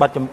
[0.00, 0.24] បាទជំ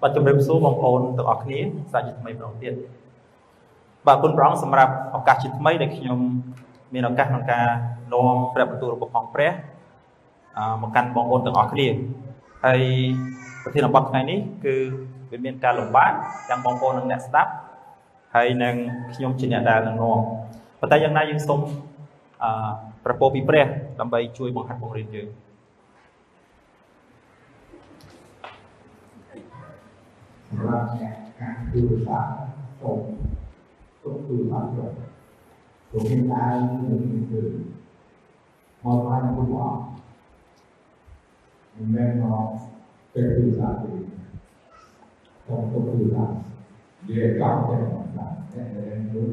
[0.00, 1.58] បាទជំរាបសួរបងប្អូនទាំងអស់គ្នា
[1.92, 2.74] សាជាថ្មីម្ដងទៀត
[4.06, 6.18] បាទគុណព្រះអង្គសម្រាប់ឱកាសជាថ្មីដែលខ្ញុំ
[6.94, 7.66] មានឱកាសក្នុងការ
[8.12, 9.52] នាំព្រះបន្ទូលរបស់ផងព្រះ
[10.56, 11.88] អឺមកកាន់បងប្អូនទាំងអស់គ្នា
[12.64, 12.82] ហើយ
[13.62, 14.74] ប្រធានបទថ្ងៃនេះគឺ
[15.30, 16.12] វាមានការលំបាក
[16.50, 17.50] ទាំងបងប្អូននិងអ្នកស្ដាប់
[18.34, 18.74] ហើយនឹង
[19.14, 20.18] ខ្ញុំជាអ្នកដែលនឹងនាំ
[20.80, 21.89] ប៉ុន្តែយ៉ាងណាយើងសូមអឺ
[23.04, 23.66] ប្រពោពីព្រះ
[24.00, 25.28] ដើម្បីជួយបង្ហាត់បង្រៀនយើង
[30.48, 32.30] សម្រាប់អ្នកការទូរស័ព្ទ
[32.80, 33.00] សូម
[34.02, 34.88] ទុកទូរស័ព្ទចុះ
[35.90, 37.00] ព្រោះមានដើរនឹង
[37.30, 37.40] គឺ
[38.84, 39.82] មកបានពុទ្ធអង្គ
[41.74, 42.46] មិនមែនមក
[43.12, 43.92] ពេលទូរស័ព្ទទេ
[45.46, 46.34] សូមទុកទូរស័ព្ទ
[47.06, 49.28] និយាយកំតែមកបានតែដែលនោះ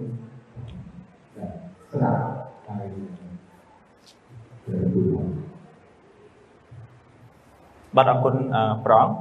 [1.91, 2.36] ស្ដាប់
[2.67, 2.87] ហើយ
[4.65, 5.47] ពេលទូរស័ព្ទ
[7.95, 9.15] បាទអរគុណអឺព្រះអង្គ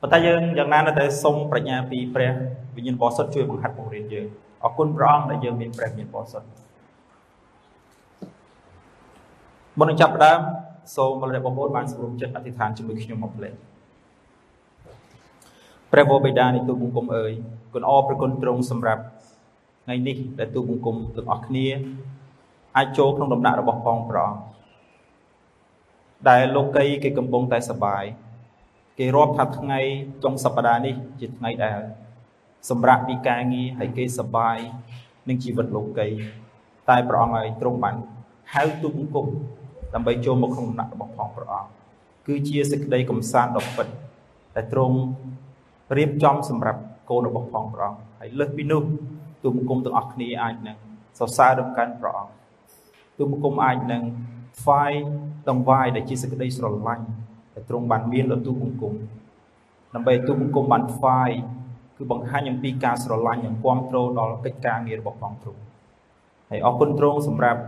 [0.00, 2.30] ប៉ុន្តែយើងយ៉ាងណានៅតែសូមប្រាជ្ញាពីព្រះ
[2.76, 4.26] វិញ្ញាណបរិសុទ្ធជួយបង្ហាត់បង្រៀនយើង
[4.64, 6.48] អរគុណព្រះអង្គដែលយើងមានព្រះវិញ្ញាណបរិសុទ្ធ
[9.78, 10.40] មុននឹងចាប់ផ្ដើម
[10.96, 13.54] សូមលោកអ្នកបងប្អូនបានសម្រុំចិត្តអធិដ្ឋានជាមួយខ្ញុំមកផ្លេង
[15.92, 17.32] ព្រះបបិតានៃទូបង្គំអើយ
[17.74, 19.02] គុណអរព្រះគុណទ្រង់សម្រាប់
[19.88, 21.66] ថ្ងៃនេះដែលទូបង្គំទាំងអស់គ្នា
[22.76, 24.40] អាចចូលក្នុងដំណាក់របស់ផងព្រះអង្គ
[26.28, 28.04] ដែលលោកីគេកំពុងតែសប្បាយ
[28.98, 29.80] គេរាប់ថាថ្ងៃ
[30.24, 31.80] ចុងសប្តាហ៍នេះជាថ្ងៃដែល
[32.70, 34.56] សម្រាប់ពីការងារហើយគេសប្បាយ
[35.28, 36.08] នឹងជីវិតលោកី
[36.88, 37.96] តែព្រះអង្គឲ្យទ្រង់បាន
[38.54, 39.26] ហៅទូបង្គំ
[39.94, 41.70] ដើម្បីចូលមកក្នុងដំណាក់របស់ផងព្រះអង្គ
[42.26, 43.86] គឺជាសេចក្តីកំសាន្តដ៏ពិត
[44.56, 44.96] ដែលទ្រង់
[45.96, 48.84] រៀបចំសម្រាប់កូនរបស់ផងព្រះអង្គហើយលើសពីនោះ
[49.48, 50.76] ទូបង្គំទាំងអស់គ្នាអាចនឹង
[51.18, 52.32] សរសើរដល់កាន់ព្រះអង្គ
[53.18, 54.02] ទូបង្គំអាចនឹង
[54.60, 54.92] ថ្វាយ
[55.48, 57.04] ដង្វាយដែលជាសេចក្តីស្រឡាញ់
[57.54, 58.94] ដែលទ្រង់បានមានដល់ទូបង្គំ
[59.94, 61.30] ដើម្បីឲ្យទូបង្គំបានថ្វាយ
[61.96, 65.60] គឺបង្ហាញអំពីការស្រឡាញ់និងគាំទ្រដល់កិច្ចការងាររបស់ផងទ្រង់
[66.50, 67.60] ហើយអរគុណទ្រង់សម្រាប់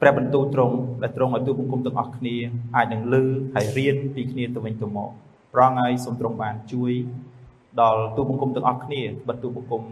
[0.00, 2.36] ព្រះបន្ទូលទ្រង់ដែលទ្រង់ឲ្យទូបង្គំទាំងអស់គ្នា
[2.76, 3.24] អាចនឹងលឺ
[3.54, 5.10] ហើយរៀនពីគ្នាទៅវិញទៅមក
[5.54, 6.92] ប្រងឲ្យសូមទ្រង់បានជួយ
[7.80, 9.82] ដល់ទូបង្គំទាំងអស់គ្នាបើទូបង្គំ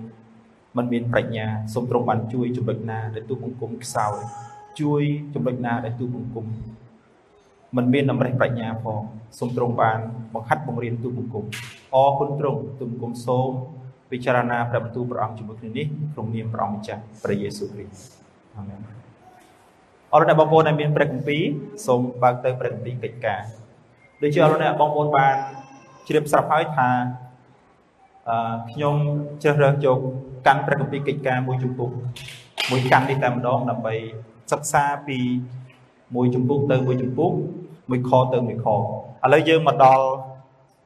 [0.79, 4.17] មិនមានប្រាជ្ញាសូមទ្រង់បានជួយចំណុចណាដែលទូបង្គំខ្សោយ
[4.81, 5.03] ជួយ
[5.35, 6.47] ចំណុចណាដែលទូបង្គំ
[7.77, 9.01] មិនមានតម្រេះប្រាជ្ញាផង
[9.39, 9.99] សូមទ្រង់បាន
[10.35, 11.45] បង្ហាត់បង្រៀនទូបង្គំ
[11.95, 13.51] អរគុណទ្រង់ទូបង្គំសូម
[14.11, 18.11] ពិចារណាព្រះបន្ទូលព្រះអង្គជាមួយគ្នានេះក្នុងនាមព្រះអង្គម្ចាស់ព្រះយេស៊ូវគ្រីស្ទ
[18.57, 18.81] អាមែន
[20.15, 21.43] អរគុណអ្នកបងប្អូនដែលមានព្រះគម្ពីរ
[21.87, 23.41] សូមបើកទៅព្រះគម្ពីរកិច្ចការ
[24.23, 25.35] ដូចជាអរគុណអ្នកបងប្អូនបាន
[26.09, 26.91] ជ្រាបស្រាប់ហើយថា
[28.29, 28.95] អឺខ្ញុំ
[29.43, 30.01] ជ្រើសរើសយក
[30.47, 31.91] កាន់ព្រះគម្ពីរកិច្ចការមួយជំពូក
[32.71, 33.95] មួយកាន់នេះតែម្ដងដើម្បី
[34.53, 35.19] សិក្សាពី
[36.15, 37.33] មួយជំពូកទៅមួយជំពូក
[37.91, 38.77] មួយខទៅមួយខឥ
[39.33, 40.05] ឡូវយើងមកដល់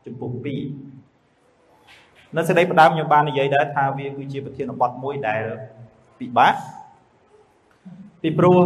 [0.04, 0.30] ជំពូក
[1.18, 5.42] 2នៅសេចក្តីផ្ដើមខ្ញុំបាននិយាយដែរថាវាគឺជាប្រធានបទមួយដែល
[6.18, 6.54] ពិបាក
[8.22, 8.58] ពីព្រោះ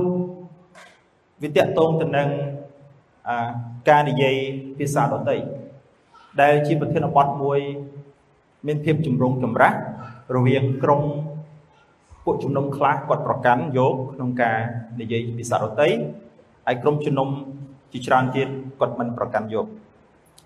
[1.43, 2.29] វាតកតងទៅនឹង
[3.29, 3.37] អា
[3.89, 4.37] ការនិយាយ
[4.79, 5.37] ភាសាដទៃ
[6.41, 7.59] ដែលជាប្រធានបទមួយ
[8.67, 9.79] មានភាពចម្រុងចម្រាស់
[10.36, 11.02] រវាងក្រុម
[12.26, 14.58] ពួកជំនុំខ្លះគាត់ប្រកាន់យកក្នុងការ
[15.02, 15.88] និយាយភាសាដទៃ
[16.68, 17.30] ហើយក្រុមជំនុំ
[17.92, 18.48] ជាច្រើនទៀត
[18.80, 19.66] គាត់មិនប្រកាន់យក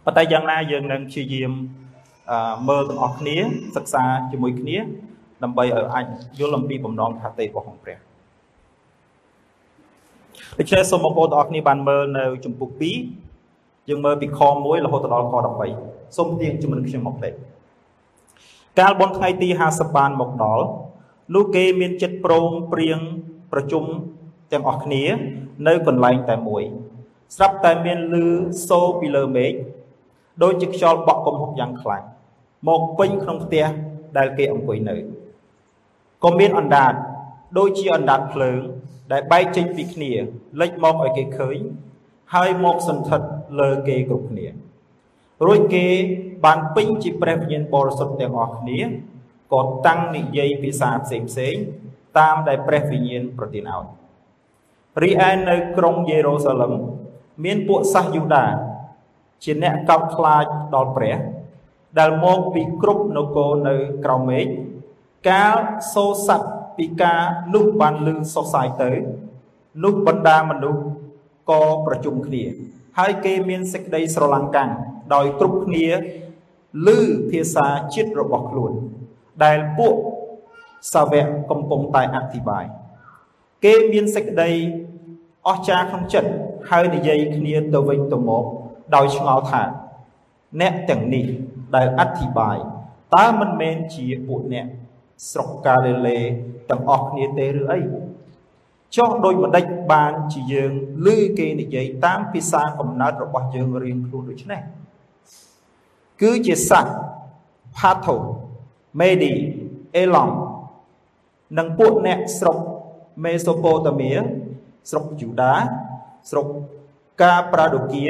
[0.06, 1.52] ប៉ុន្តែយ៉ាងណាយើងនឹងព្យាយាម
[2.32, 3.38] អឺមើលទាំងអស់គ្នា
[3.76, 4.78] សិក្សាជាមួយគ្នា
[5.44, 6.06] ដើម្បីឲ្យអាច
[6.40, 7.98] យល់អំពីបំណងថាតេរបស់ของព្រះ
[10.60, 12.70] ដូច្នេះសូមបងប្អូនទាំងអស់គ្នាបានមើលនៅជំពូក
[13.30, 15.34] 2យើងមើលពីខ1រហូតដល់ខ
[15.76, 17.34] 13សូមទៀងជាមួយនឹងខ្ញុំមកផ្លេច
[18.81, 20.65] កាលបនថ្ងៃទី50បានមកដល់
[21.35, 22.99] នោះគេមានចិត្តព្រមព្រៀង
[23.53, 23.85] ប្រជុំ
[24.53, 25.05] ទាំងអស់គ្នា
[25.67, 26.63] នៅកន្លែងតែមួយ
[27.37, 28.27] ស្រាប់តែមានលឺ
[28.69, 29.53] សូរពីលើមេឃ
[30.43, 32.05] ដូចជាខ្យល់បក់គំហុកយ៉ាងខ្លាំង
[32.69, 33.67] មកពេញក្នុងផ្ទះ
[34.17, 34.97] ដែលគេអង្គុយនៅ
[36.25, 36.93] ក៏មានអណ្ដាត
[37.59, 38.61] ដូចជាអណ្ដាតភ្លើង
[39.13, 40.13] ដែលបែកចេញពីគ្នា
[40.61, 41.59] លេចមកឲ្យគេឃើញ
[42.35, 43.29] ហើយមកសន្ធិដ្ឋ
[43.61, 44.47] លើគេគ្រប់គ្នា
[45.47, 45.87] រួចគេ
[46.45, 48.81] បានពេញជាព្រះវិញ្ញាណបរិសុទ្ធទាំងអស់គ្នា
[49.53, 51.55] ក៏តាំងនិយាយភាសាផ្សេងផ្សេង
[52.19, 53.85] តាមដែលព្រះវិញ្ញាណប្រទានឲ្យ
[55.03, 56.73] រីឯនៅក្រុងយេរូសាឡឹម
[57.45, 58.47] មានពួកសាសយូដា
[59.45, 60.45] ជាអ្នកកោតខ្លាច
[60.75, 61.17] ដល់ព្រះ
[61.99, 64.47] ដែលមកពីគ្រប់នគរនៅក្រៅមេឃ
[65.29, 65.57] កាល
[65.95, 67.21] សូរស័ព្ទពីការ
[67.55, 68.91] នោះបានលឺសុសសាយទៅ
[69.85, 70.83] នោះបណ្ដាមនុស្ស
[71.51, 72.45] ក៏ប្រជុំគ្នា
[72.99, 74.71] ហើយគេមានសេចក្តីស្រឡាំងកាំង
[75.15, 75.87] ដោយគ្រប់គ្នា
[76.87, 76.89] ឮ
[77.31, 78.73] ភាសាជាតិរបស់ខ្លួន
[79.45, 79.95] ដែលពួក
[80.93, 82.65] សាវកកំពុងតែអធិប្បាយ
[83.65, 84.51] គេមានសេចក្តី
[85.49, 86.31] អស្ចារ្យក្នុងចិត្ត
[86.71, 88.45] ហើយនិយាយគ្នាទៅវិញទៅមក
[88.95, 89.63] ដោយឆ្ងល់ថា
[90.61, 91.27] អ្នកទាំងនេះ
[91.77, 92.57] ដែលអធិប្បាយ
[93.17, 94.67] តើមិនមែនជាពួកអ្នក
[95.31, 96.19] ស្រុកកាលីលេ
[96.71, 97.81] ទាំងអស់គ្នាទេឬអី
[98.97, 100.73] ចុះដោយម្ដេចបានជាយើង
[101.07, 101.09] ឮ
[101.39, 104.61] គេនិយាយតាមភាសាកំណើតរបស់យើងរៀងខ្លួនដូច្នេះ
[106.21, 106.87] គឺជាសាស
[107.77, 108.17] ផាថូ
[109.01, 109.33] មេឌី
[109.97, 110.35] អេឡង់
[111.59, 112.57] និងពួកអ្នកស្រុក
[113.25, 114.13] មេសូប៉ូតាមៀ
[114.91, 115.55] ស្រុកយូដា
[116.31, 116.47] ស្រុក
[117.23, 118.05] កាប្រាដូគៀ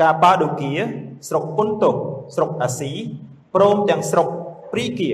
[0.00, 0.72] កាបាដូគៀ
[1.28, 1.90] ស្រុកពុនតុ
[2.34, 2.92] ស្រុកអាស៊ី
[3.54, 4.28] ព្រមទាំងស្រុក
[4.72, 5.10] ព្រីគៀ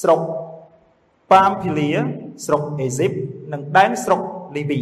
[0.00, 0.20] ស្រុក
[1.32, 1.90] ប៉ាមភីលា
[2.44, 3.12] ស្រុកអេស៊ីប
[3.52, 4.20] និងដែនស្រុក
[4.56, 4.80] លីវី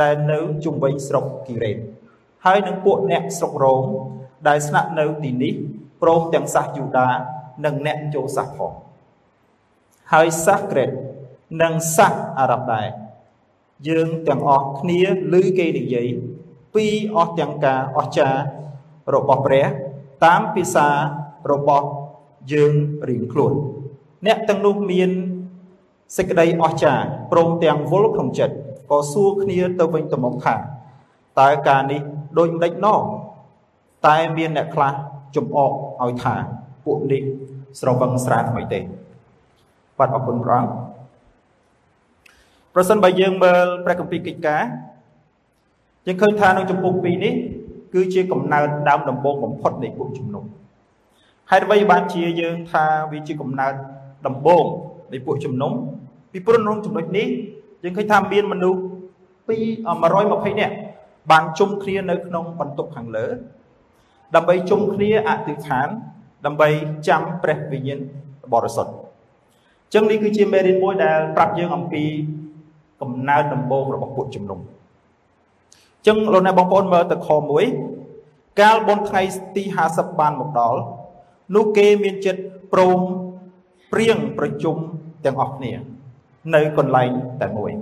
[0.00, 1.78] ដែលនៅជុំវិញស្រុកគីរ៉េត
[2.44, 3.84] ហើយនឹងពួកអ្នកស្រុករ៉ូម
[4.48, 5.54] ដែលស្នាក់នៅទីនេះ
[6.02, 7.08] ព្រមទាំងសាសយូដា
[7.64, 8.72] និងអ្នកចូលសាសផង
[10.12, 10.90] ហើយសាសក្រេត
[11.62, 12.88] និងសាសអារ៉ាប់ដែរ
[13.88, 15.00] យើងទាំងអស់គ្នា
[15.32, 16.08] ឮគេនិយាយ
[16.74, 16.86] ពី
[17.16, 18.40] អស់ទាំងការអស្ចារ្យ
[19.14, 19.66] របស់ព្រះ
[20.24, 20.88] តាមភាសា
[21.52, 21.86] របស់
[22.52, 22.72] យើង
[23.08, 23.54] រៀងខ្លួន
[24.26, 25.10] អ្នកទាំងនោះមាន
[26.16, 28.54] សេចក្តីអស្ចារ្យព្រមទាំងវល់ក្នុងចិត្ត
[28.90, 30.54] ក៏សួរគ្នាទៅវិញទៅមកថា
[31.40, 32.00] តើការនេះ
[32.38, 33.00] ដូចម្ដេចណោះ
[34.06, 34.92] តែមានអ្នកខ្លះ
[35.36, 35.72] ចំអក
[36.02, 36.34] ឲ្យថា
[36.84, 37.22] ពួកនេះ
[37.80, 38.80] ស្រវឹងស្រាថ្មីទេ
[39.98, 40.72] បាទអរគុណព្រះអង្គ
[42.74, 44.62] ប្រសិនបើយើងមើលព្រះគម្ពីរកិច្ចការ
[46.06, 47.34] យើងឃើញថានៅចំពុក2នេះ
[47.94, 50.44] គឺជាកំណើតដើមដំបូងបំផុតនៃពួកជំនុំ
[51.50, 53.74] ហេតុអ្វីបានជាយើងថាវាជាកំណើត
[54.26, 54.64] ដំបូង
[55.12, 55.72] នៃពួកជំនុំ
[56.32, 57.26] ពីព្រោះក្នុងចំណុចនេះ
[57.82, 58.80] យើងឃើញថាមានមនុស្ស
[59.48, 59.56] ពី
[60.08, 60.74] 120នាក់
[61.30, 63.26] បានជុំគ្នានៅក្នុងបន្ទប់ខាងលើ
[64.36, 65.88] ដើម្បីជុំគ្នាអធិដ្ឋាន
[66.46, 66.68] ដើម្បី
[67.08, 68.00] ចាំព្រះវិញ្ញាណ
[68.52, 68.96] បរិសុទ្ធអ
[69.88, 72.04] ញ្ចឹងនេះគឺជាមេរៀនមួយដែលប្រាប់យើងអំពី
[73.00, 77.28] កំណើតដំបូងរបស់ពួកជំនុំអញ្ចឹងលោកអ្នកបងប្អូនមើលទៅខ
[77.94, 79.22] 1កាលបុណ្យថ្ងៃ
[79.56, 80.80] ទី50បានមកដល់
[81.54, 82.42] នោះគេមានចិត្ត
[82.72, 83.00] ព្រម
[83.92, 84.76] ព្រៀងប្រជុំ
[85.24, 85.72] ទាំងអស់គ្នា
[86.54, 87.10] នៅកន្លែង
[87.42, 87.72] តែមួយ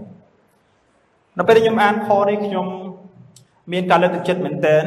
[1.39, 2.67] នៅពេលខ្ញុំអានខនេះខ្ញុំ
[3.73, 4.83] មានការលើកទឹកចិត្តមែនទែន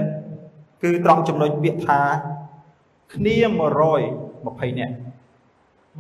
[0.84, 2.02] គឺត្រង់ចំណុចពាក្យថា
[3.14, 4.96] គ្នា120នាក់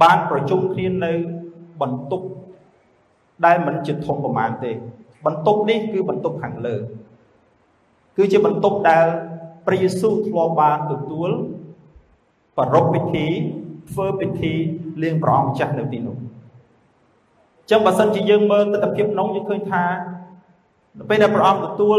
[0.01, 1.13] បានប្រជុំគ្នានៅ
[1.81, 2.25] បន្ទប់
[3.45, 4.71] ដែលមិនជាធំប្រមាណទេ
[5.25, 6.75] បន្ទប់នេះគឺបន្ទប់ខាងលើ
[8.17, 9.05] គឺជាបន្ទប់ដែល
[9.65, 11.29] ព្រះយេស៊ូវធ្លាប់បានទទួល
[12.57, 13.25] ប្រពៃពិធី
[13.91, 14.53] ធ្វើពិធី
[15.03, 16.17] លៀងព្រះអង្គម្ចាស់នៅទីនោះ
[17.69, 19.83] ចឹងបើសិនជាយើងមើលទស្សនភាពក្នុងយើងឃើញថា
[20.97, 21.97] នៅពេលដែលព្រះអង្គទទួល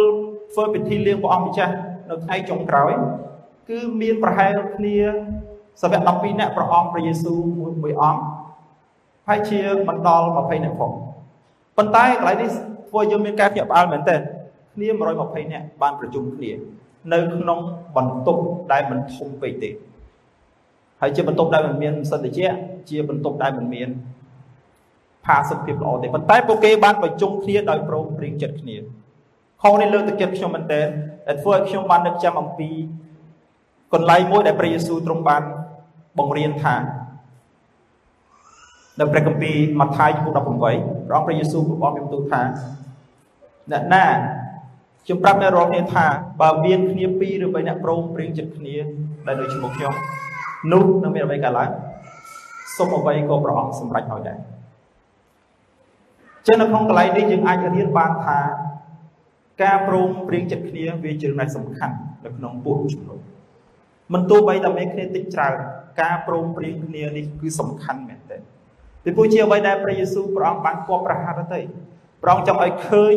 [0.53, 1.75] ធ្វើពិធីលៀងព្រះអង្គម្ចាស់
[2.11, 2.93] នៅថ្ងៃចុងក្រោយ
[3.69, 4.97] គឺមានប្រហែលគ្នា
[5.83, 7.39] សវៈ12នាក់ព្រះអង្គព្រះយេស៊ូវ
[7.83, 8.23] មួយអង្គ
[9.29, 10.93] ហើយជាមិនដល់20នាក់ផង
[11.77, 12.49] ប៉ុន្តែកន្លែងនេះ
[12.89, 14.21] ធ្វើយើងមានការភ្ញាក់ផ្អើលមែនទែន
[14.75, 14.89] គ្នា
[15.21, 16.51] 120នាក់បានប្រជុំគ្នា
[17.13, 17.59] នៅក្នុង
[17.97, 18.43] បន្ទប់
[18.73, 19.71] ដែលមិនធំពេកទេ
[21.01, 22.47] ហើយជាបន្ទប់ដែលមិនមានសិទ្ធិជា
[22.91, 23.89] ជាបន្ទប់ដែលមិនមាន
[25.27, 28.77] ផាសុខភាពល្អទេប៉ុន្តែពួកគេបានប្រជុំគ្នាដោយព្រមព្រៀងចិត្តគ្នា
[29.63, 30.83] ខនេះលើកទឹកចិត្តខ្ញុំមែនតើ
[31.27, 32.71] ដែលធ្វើឲ្យខ្ញុំបាននឹកចាំអំពី
[33.95, 35.43] កន្លែងមួយដែលព្រះយេស៊ូវទ្រង់បាន
[36.19, 36.77] បង្រៀនថា
[39.01, 42.43] នៅព្រះគម្ពីរម៉ាថាយជំពូក18ព្រះអង្គព្រះយេស៊ូវព្រះអង្គមានទូលថា
[43.73, 44.07] អ្នកណា
[45.05, 46.07] ខ្ញុំប្រាប់អ្នករាល់គ្នាថា
[46.41, 48.77] បើមានគ្នាពីរឬបីអ្នកព្រមព្រៀងចិត្តគ្នា
[49.27, 49.93] ដែលនៅជាមួយខ្ញុំ
[50.73, 51.71] នោះនឹងមានអ្វីកើតឡើង
[52.77, 54.39] សូមអ្វីក៏ព្រះអង្គសម្រេចឲ្យដែរ
[56.47, 58.39] ចឹងនៅក្នុងកន្លែងនេះយើងអាចរៀនបានថា
[59.63, 63.19] ការព្រមព្រៀងចិត្តគ្នាវាជារឿងសំខាន់នៅក្នុងពួកជំនុំ
[64.13, 65.55] មិនទោះបីតែមានគ្នាតិចច្រើន
[66.01, 68.41] ការព្រមព្រៀងគ្នានេះគឺសំខាន់មែនទែន
[69.05, 71.61] ពីព្រោះជាអ្វីដែលព្រះយេស៊ូវព្រះអង្គបានគប់ប្រហារទៅ
[72.23, 73.15] ព្រះអង្គចង់ឲ្យឃើញ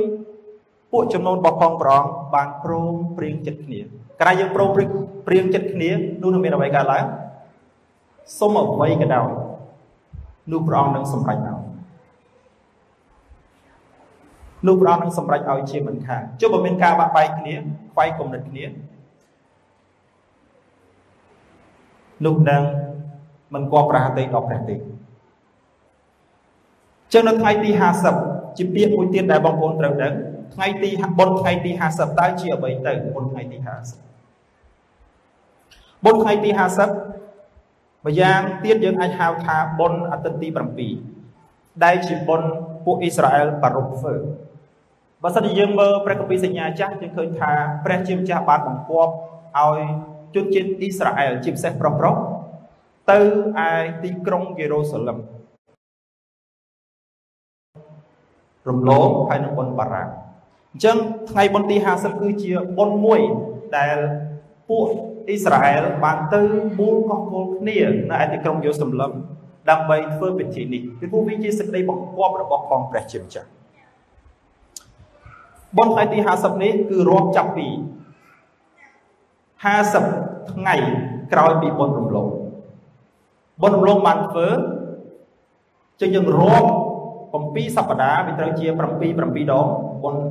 [0.92, 3.80] ពួកចំនួនរបស់ផងព្រះអង្គបានព្រមព្រៀងចិត្តគ្នា
[4.22, 5.90] ក្រៅយើងព្រមព្រៀងចិត្តគ្នា
[6.22, 7.06] នោះនឹងមានអ្វីកើតឡើង
[8.40, 9.28] សុំអ្វីក៏ដោយ
[10.52, 11.53] នោះព្រះអង្គនឹងសម្រេចឲ្យ
[14.68, 17.56] នោះព្រះអង្គនឹងសម្រេចឲ្យជាមិនខានចុះបើមានការបាក់បែកគ្នា
[17.94, 18.66] ខ្វាយគំនិតគ្នា
[22.26, 22.62] នោះនឹង
[23.54, 24.76] មិនគួរប្រហាតីដល់ព្រះទេ
[27.14, 27.70] ចឹងនៅថ្ងៃទី
[28.16, 30.14] 50ជាពាក្យមួយទៀតដែលបងប្អូនត្រូវដឹង
[30.56, 30.90] ថ្ងៃទី
[31.20, 33.70] បុណ្យថ្ងៃទី50តើជាអ្វីទៅបុណ្យថ្ងៃទី50
[36.06, 36.60] បុណ្យថ្ងៃទី50
[38.06, 40.48] ម្យ៉ាងទៀតយើងអាចហៅថាបុណ្យអាទិត្យទី
[41.16, 42.48] 7ដែលជាបុណ្យ
[42.86, 44.14] ពួកអ៊ីស្រាអែលប្រារព្ធធ្វើ
[45.24, 47.52] បើសិនជាយើងមើលព្រះគម្ពីរសញ្ញាចាស់យើងឃើញថា
[47.86, 49.14] ព្រះជាម្ចាស់បានបង្គាប់
[49.60, 49.80] ឲ្យ
[50.36, 52.16] ជនជាតិអ៊ីស្រាអែលជាពិសេសប្រុសប្រុស
[53.12, 53.20] ទៅ
[53.68, 53.72] ឯ
[54.04, 55.18] ទីក្រុងយេរូសាឡឹម
[58.70, 60.10] រំលងហើយនឹងបុណ្យបារាំង
[60.74, 60.98] អញ្ចឹង
[61.30, 63.20] ថ្ងៃបុណ្យទី50គឺជាបុណ្យមួយ
[63.78, 63.98] ដែល
[64.70, 64.86] ពួក
[65.28, 66.42] អ៊ីស្រាអែលបានទៅ
[66.80, 67.80] មូលកោះគោលគ្នា
[68.12, 69.12] នៅឯទីក្រុងយូសាឡឹម
[69.70, 73.50] ដើម្បីធ្វើពិធីនេះពីព្រោះវាជាសេចក្តីបង្គាប់របស់ផងព្រះជាម្ចាស់
[75.78, 77.68] បុណ្យថ្ងៃទី50នេះគឺរាប់ចាប់ពី
[79.70, 80.76] 50ថ្ងៃ
[81.34, 82.28] ក្រោយពីបុណ្យរំលង
[83.62, 84.48] បុណ្យរំលងបានធ្វើ
[86.02, 86.70] ចឹងយើងរាប់
[87.24, 89.68] 7សប្តាហ៍វាត្រូវជា7 7ដង
[90.04, 90.24] បុណ្យ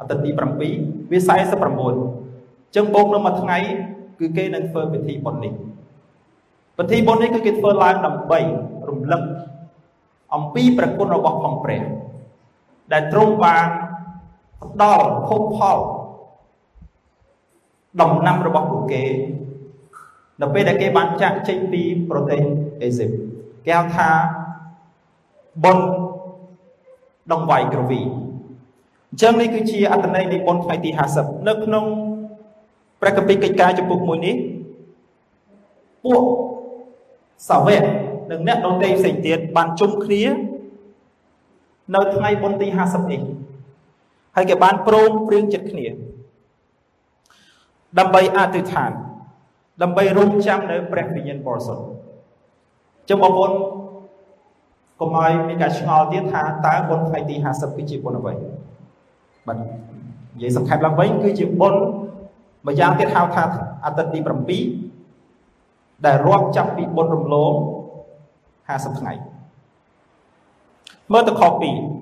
[0.00, 1.18] អាទិត្យទី7វា
[1.96, 3.58] 49ចឹងបូកនៅមួយថ្ងៃ
[4.20, 5.52] គឺគេនឹងធ្វើពិធីបុណ្យនេះ
[6.78, 8.40] ពិធីបុណ្យនេះគឺគេធ្វើឡើងដើម្បី
[8.88, 9.22] រំលឹក
[10.34, 11.82] អំពីប្រគុណរបស់ផងព្រះ
[12.92, 15.78] ដែលទ្រង់បានផ្ដល់ភោគផល
[18.00, 19.04] ដំណាំរបស់ពួកគេ
[20.40, 22.42] នៅពេលដែលគេបានចាក់ចេញពីប្រទេស
[22.82, 23.10] អេស៊ីប
[23.66, 24.08] គេហៅថា
[25.64, 25.86] បុណ្យ
[27.32, 28.00] ដងវាយក្រវី
[29.10, 31.84] អញ្ចឹងនេះគឺជាអត្តន័យនៃបុណ្យថ្ងៃទី50នៅក្នុង
[33.00, 34.36] ព្រះគម្ពីរកិច្ចការចំពុកមួយនេះ
[36.04, 36.22] ពួក
[37.48, 37.82] សាវក
[38.30, 40.22] និងអ្នកដទៃផ្សេងទៀតបានជុំគ្នា
[41.94, 43.20] នៅថ្ងៃបុណ្យទី50នេះ
[44.36, 45.86] ហើយគេបានព្រមព្រៀងចិត្តគ្នា
[47.98, 48.90] ដើម្បីអធិដ្ឋាន
[49.82, 51.84] ដើម្បីរងចាំនៅព្រះវិញ្ញាណបរិសុទ្ធ
[53.08, 53.52] ចឹងបងប្អូន
[55.00, 58.34] កុំឲ្យមានការឆ្ងល់ទៀតថាតើបុណ្យថ្ងៃទី50គឺជាបុណ្យអ្វី
[59.46, 61.80] បាទនិយាយសង្ខេបឡើងវិញគឺជាបុណ្យ
[62.66, 63.44] ម្យ៉ាងទៀតហៅថា
[63.84, 64.18] អាទិត្យទី
[65.32, 67.52] 7ដែលរាប់ចាប់ពីបុណ្យរំលង
[68.26, 69.12] 50ថ្ងៃ
[71.12, 72.01] មើលទៅខ2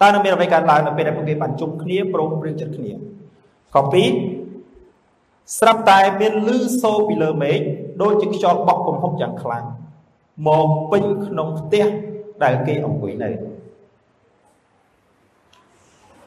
[0.00, 2.92] តើនៅមានអ្វីកើតឡើងនៅពេលដែលពួកគេបានជុំគ្នាព្រមព្រៀងចិត្តគ្នា
[3.74, 3.76] ខ
[4.42, 7.58] 2ស្រាប់តែមានលឺសូរពីលើមេឃ
[8.02, 9.64] ដូចជាខ្យល់បក់កំហុកយ៉ាងខ្លាំង
[10.46, 11.86] មកពេញក្នុងផ្ទះ
[12.42, 13.30] ដែលគេអង្គុយនៅ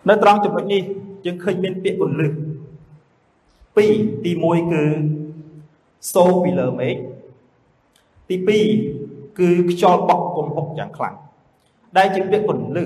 [0.09, 0.81] នៅត្រង់ចំណុចនេះ
[1.25, 2.27] យើងឃើញមានពាក្យពន្លឺ
[3.75, 3.93] ពីរ
[4.25, 4.83] ទី1គឺ
[6.13, 6.95] សូរពីលើមេឃ
[8.29, 8.35] ទី
[8.87, 11.15] 2គឺខ្យល់បក់កំហុកយ៉ាងខ្លាំង
[11.97, 12.85] ដែលជាពាក្យពន្លឺ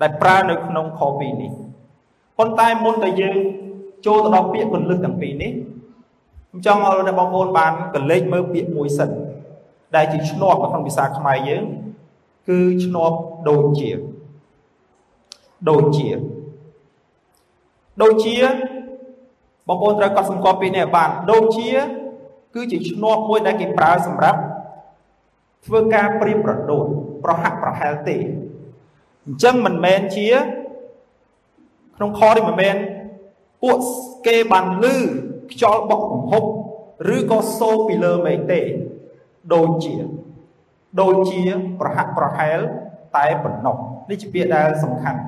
[0.00, 1.52] ដែលប្រើនៅក្នុងខ2នេះ
[2.38, 3.36] ប៉ុន្តែមុនតែយើង
[4.06, 5.52] ចូលទៅដល់ពាក្យគន្លឹះទាំងពីរនេះ
[6.50, 9.10] ខ្ញុំចង់ឲ្យបងប្អូនបានកលេចមើលពាក្យមួយសិន
[9.96, 11.64] ដែលជាឆ្នាប់នៅក្នុងភាសាខ្មែរយើង
[12.48, 13.16] គឺឆ្នាប់
[13.48, 13.90] ដូចជា
[15.70, 16.08] ដូចជា
[18.02, 18.36] ដូចជា
[19.68, 21.70] បងប្អូនត្រូវកត់សម្គាល់ពាក្យនេះឲ្យបានដូចជា
[22.54, 24.40] គឺជាឆ្នាប់មួយដែលគេប្រើសម្រាប់
[25.66, 26.86] ធ្វើការព្រៀបប្រដូច
[27.24, 28.16] ប្រហាក់ប្រហែលទេ
[29.26, 30.28] អញ្ចឹងមិនមែនជា
[31.96, 32.76] ក្នុងខនេះមិនមែន
[33.62, 33.78] ពួក
[34.26, 34.96] គេបានលឺ
[35.52, 36.44] ខ្យល់បក់កំហុប
[37.14, 38.60] ឬក៏សូរពីលើមេឃទេ
[39.54, 39.94] ដូចជា
[41.00, 41.40] ដូចជា
[41.80, 42.58] ប្រហាក់ប្រហែល
[43.16, 43.76] តែប៉ុណ្ណោះ
[44.10, 45.20] នេះជាពាក្យដែលសំខាន់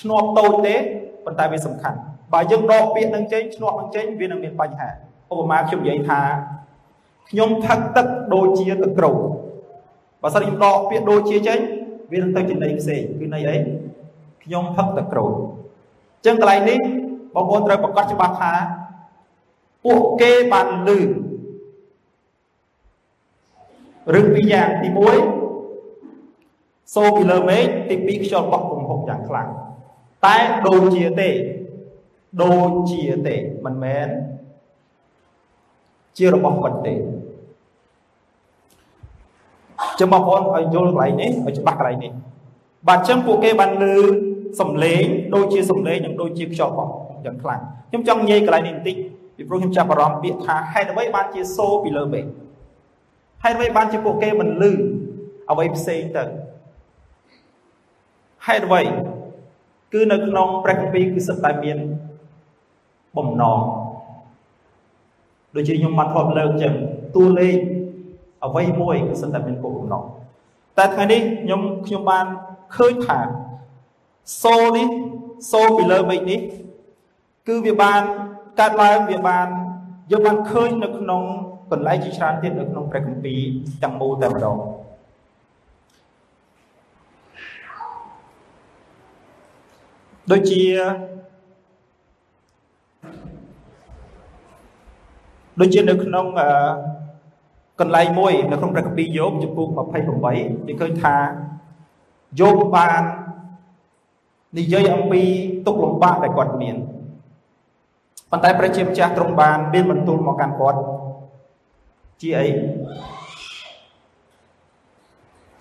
[0.00, 0.74] ឆ្នាប់តូចទេ
[1.24, 1.98] ប៉ុន្តែវាសំខាន់
[2.32, 4.88] បើយើងដកពាក្យនឹងចេញឆ្នាប់នឹងចេញវានឹងមានបញ្ហា
[5.32, 6.20] ឧបមាខ្ញុំនិយាយថា
[7.30, 9.16] ខ្ញុំផឹកទឹកដូចជាទឹកក្រូច
[10.22, 11.58] បើសិនខ្ញុំដកពាក្យដូចជាចេញ
[12.12, 13.56] វានឹងទៅជាន័យផ្សេងគឺន័យអី
[14.44, 16.80] ខ្ញុំផឹកទឹកក្រូចអញ្ចឹងកន្លែងនេះ
[17.34, 18.52] បងប្អូនត្រូវប្រកាសច្បាស់ថា
[19.84, 20.98] ពួកគេបានលឺ
[24.14, 24.88] រឿងពីរយ៉ាងទី
[25.72, 29.48] 1សូពីលើមេឃទី2ខ្យល់បក់គំហុកយ៉ាងខ្លាំង
[30.26, 31.30] តែដូចជាទេ
[32.42, 34.08] ដូចជាទេមិនមែន
[36.18, 36.94] ជារបស់ពិតទេ
[40.00, 42.12] ចឹងបងប្អូនឲ្យយល់កន្លែងនេះឲ្យច្បាស់កន្លែងនេះ
[42.88, 43.94] បាទចឹងពួកគេបានលឺ
[44.60, 46.92] សំឡេងដូចជាសំឡេងនិងដូចជាខ្យល់បក់
[47.24, 48.96] យ៉ាងខ្លាំងខ្ញុំចង់និយាយកន្លែងនេះបន្តិច
[49.36, 52.24] ពីព្រោះខ្ញុំចាប់អារម្មណ៍ពាក្យថាហេតុអ្វីបានជាសូពីលើមេឃ
[53.44, 54.72] ហេតុអ្វីបានជាពួកគេមិនលឺ
[55.50, 56.24] អ្វីផ្សេងទៅ
[58.46, 58.82] ហេតុអ្វី
[59.92, 61.78] គឺនៅក្នុងព្រះគម្ពីរគឺសិតតែមាន
[63.16, 63.60] បំណង
[65.54, 66.74] ដូចជាខ្ញុំបានធ្លាប់លើកអញ្ចឹង
[67.16, 67.58] តួលេខ
[68.44, 70.04] អ្វីមួយគឺសិតតែមានគោលបំណង
[70.78, 72.26] តែថ្ងៃនេះខ្ញុំខ្ញុំបាន
[72.76, 73.18] ឃើញថា
[74.42, 74.88] សូនេះ
[75.52, 76.40] សូពីលើមេឃនេះ
[77.48, 78.02] គឺវាបាន
[78.60, 79.46] កើតឡើងវាបាន
[80.10, 81.22] យើងបានឃើញនៅក្នុង
[81.70, 83.40] កន្លែងជាច្រើនទៀតនៅក្នុងព្រះគម្ពីរ
[83.82, 84.58] ទាំងមូលតែម្ដង
[90.30, 90.62] ដូចជា
[95.60, 96.26] ដូចជានៅក្នុង
[97.82, 99.66] កន្លែងមួយនៅក្នុងព្រះគម្ពីរយោបចំពោះ
[100.16, 101.16] 28គេឃើញថា
[102.40, 103.02] យោបបាន
[104.58, 105.22] និយាយអំពី
[105.66, 106.76] ទុកលំបាកដែលគាត់មាន
[108.30, 110.80] ប៉ុន្តែព្រះជាម្ចាស់ទ្រង់បានមានបន្ទូលមកកាន់គាត់
[112.20, 112.46] ជាអី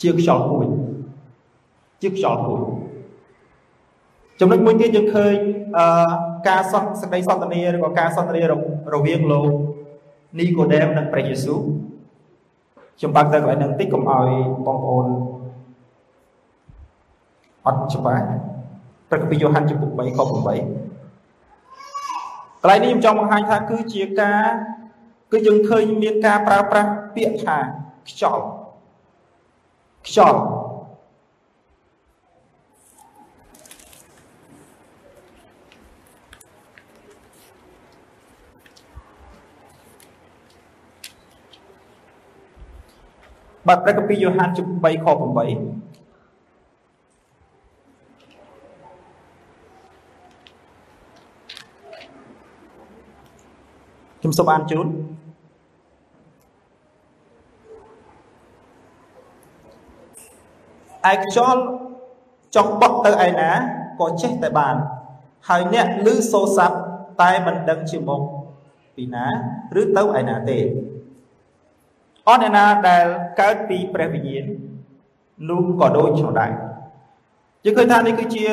[0.01, 0.65] ជាខ្យល់គួយ
[2.01, 2.61] ជាខ្យល់គួយ
[4.39, 5.35] ចំណុចមួយទៀតយើងឃើញ
[5.77, 5.85] អឺ
[6.47, 8.53] ការសន្ទសេចក្តីសន្ទនាឬក៏ការសន្ទនារ
[9.05, 9.49] វាងលោក
[10.39, 11.61] នីកូដេមនិងព្រះយេស៊ូវ
[12.97, 14.27] ខ្ញុំបើកទៅកន្លែងហ្នឹងតិចកុំឲ្យ
[14.65, 15.05] បងប្អូន
[17.65, 18.25] អត់ច្បាស់
[19.09, 24.41] ព្រះគម្ពីរយ៉ូហានជំពូក3ខ8កន្លែងនេះខ្ញុំចង់បង្ហាញថាគឺជាការ
[25.31, 27.57] គឺយើងឃើញមានការប្រើប្រាស់ពាក្យថា
[28.09, 28.43] ខ្យល់
[30.07, 30.39] ខ្យល់
[43.67, 45.15] បាទព្រះគម្ពីរយ៉ូហានជំ3ខ8
[54.19, 54.87] ខ្ញុំសូមអានជូន
[61.11, 61.61] ឯខ្យល់
[62.55, 63.51] ចង់បក់ទៅឯណា
[63.99, 64.75] ក៏ចេះតែបាន
[65.49, 66.77] ហើយអ្នកឮសូរស័ព្ទ
[67.21, 68.21] តែមិនដឹងជាមក
[68.95, 69.25] ពីណា
[69.81, 70.59] ឬទៅឯណាទេ
[72.27, 73.05] អត់អ្នកណាដែល
[73.39, 74.45] កើតពីព្រះវិញ្ញាណ
[75.49, 76.51] នោះក៏ដូចនោះដែរ
[77.65, 78.45] យើងឃើញថានេះគឺជា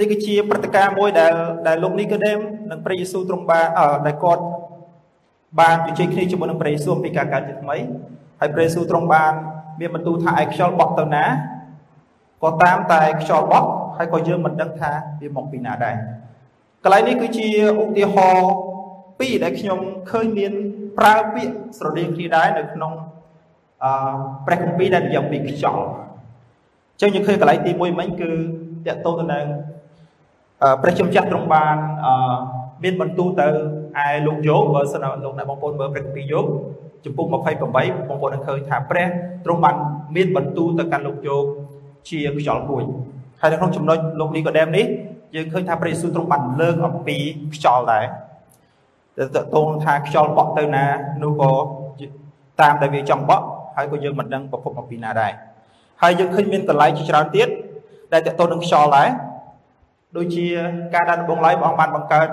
[0.00, 1.34] នេះគឺជាព្រឹត្តិការណ៍មួយដែល
[1.66, 2.38] ដែលលោកនីកូដេម
[2.70, 3.66] និងព្រះយេស៊ូវទ្រង់បាន
[4.06, 4.42] ដែលគាត់
[5.60, 7.76] បានជជែកគ្នាជាមួយនឹងព្រះយេស៊ូវអំពីការកើតជាថ្មី
[8.40, 9.32] ហើយព្រះយេស៊ូវទ្រង់បាន
[9.80, 11.24] មានបន្ទូលថាឯខ្យល់បក់ទៅណា
[12.42, 14.90] ក៏តាមតែខ្យល់បក់ហើយក៏យើងមិនដឹងថា
[15.20, 15.96] វាមកពីណាដែរ
[16.84, 17.48] កន្លែងនេះគឺជា
[17.82, 18.48] ឧទាហរណ៍
[19.18, 19.78] ពីរដែលខ្ញុំ
[20.10, 20.52] ឃើញមាន
[20.98, 22.92] ប្រើពាក្យស្រដៀងគ្នាដែរនៅក្នុង
[23.84, 23.90] អឺ
[24.46, 25.84] ព្រះគម្ពីរដែលនិយាយអំពីខ្យល់
[26.94, 28.30] អញ្ចឹងយើងឃើញកន្លែងទី1មិញគឺ
[28.86, 29.44] តកតទៅនឹង
[30.82, 32.36] ព្រះជំចាស់ទ្រង់បានអឺ
[32.84, 33.48] មានបន្ទូលទៅ
[34.04, 36.46] ឯលោកយោបបើសិនលោកអ្នកបងប្អូនមើលព្រះគម្ពីរយោប
[37.04, 37.64] ចំពុក28ប
[38.16, 39.06] ងប្អូននឹងឃើញថាព្រះ
[39.44, 39.76] ទ្រង់បាន
[40.16, 41.44] មានបន្ទូលទៅកាន់លោកយោប
[42.08, 42.84] ជាខ្យល់មួយ
[43.40, 44.86] ហើយនៅក្នុងចំណុចលោកនីកូដេមនេះ
[45.34, 47.16] យើងឃើញថាព្រះយេស៊ូវទ្រង់បានលើកអំពី
[47.54, 48.04] ខ្យល់ដែរ
[49.18, 50.84] ទៅតតងថាខ្យល់បក់ទៅណា
[51.22, 51.52] នោះក៏
[52.60, 53.44] តាមតែវាចង់បក់
[53.76, 55.32] ហើយក៏យើងមិនដឹងប្រភពមកពីណាដែរ
[56.02, 57.48] ហើយយើងឃើញមានកន្លែងជាច្រើនទៀត
[58.12, 59.08] ដែលតតទៅនឹងខ្យល់ដែរ
[60.16, 60.46] ដូចជា
[60.94, 62.28] ការដែលដំបងឡើយព្រះអង្គបានបង្កើត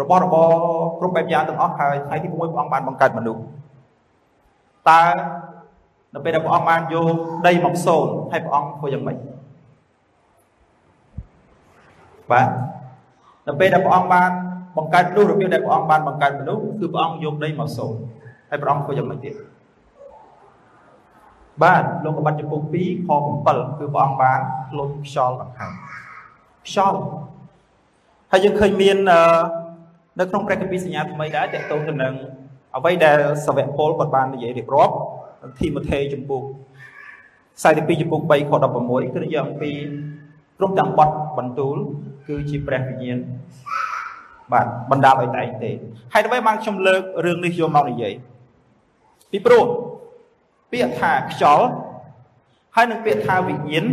[0.00, 0.50] របស់របរ
[0.98, 3.42] គ្រប់បែបយ៉ាងទាំងអស់ហើយថ្ងៃទី6ព្រះអង្គបានបង្កើតមនុស្ស
[4.90, 5.02] តើ
[6.14, 7.14] នៅពេលដែលព្រះអង្គបានយក
[7.46, 9.16] ដីមកសូនហើយព្រះអង្គធ្វើយ៉ាងម៉េច
[12.32, 12.48] បាទ
[13.46, 14.30] នៅពេលដែលព្រះអង្គបាន
[14.76, 17.94] បង្កើតមនុស្សរបៀបដែលព្រះអង្គបានបង្កើតមនុស្សគឺព្រះអង្គយកដីមកសូន
[18.50, 19.34] ហើយព្រះអង្គធ្វើយ៉ាងម៉េចទៀត
[21.62, 23.10] បាទលោកកបាត់ចំពុក2ខ
[23.44, 24.40] 7គឺព្រះអង្គបាន
[24.78, 25.72] លុបខ្យល់ដង្ហើម
[26.66, 26.98] ខ្យល់
[28.32, 28.96] ហើយយើងឃើញមាន
[30.18, 32.14] នៅក្នុងព្រះគម្ពីរសញ្ញាថ្មីដែរតើតទៅទៅនឹង
[32.76, 34.94] អ្វីដែលសាវកពលគាត់បាននិយាយរៀបរាប់
[35.58, 36.42] ធីម៉ូថេចំពុក
[37.62, 39.70] 42ចំពុក3ខ16គឺនិយាយអំពី
[40.58, 41.08] គ្រប់ទាំងបទ
[41.38, 41.76] បន្ទូល
[42.26, 43.18] គឺជាព្រះវិញ្ញាណ
[44.52, 45.70] បាទបណ្ដាលឲ្យតែងទេ
[46.12, 48.14] ហើយដើម្បីបានខ្ញុំលើករឿងនេះយកមកនិយាយ
[49.30, 49.64] ពីព្រោះ
[50.70, 51.66] ពាក្យថាខ្យល់
[52.74, 53.86] ហើយនឹងពាក្យថាវិញ្ញាណ